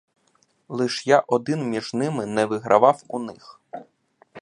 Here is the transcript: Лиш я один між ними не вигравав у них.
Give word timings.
Лиш 0.69 1.05
я 1.07 1.19
один 1.19 1.69
між 1.69 1.93
ними 1.93 2.25
не 2.25 2.45
вигравав 2.45 3.03
у 3.07 3.19
них. 3.19 3.61